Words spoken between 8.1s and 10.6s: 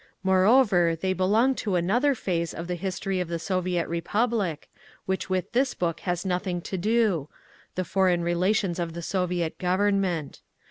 relations of the Soviet Government.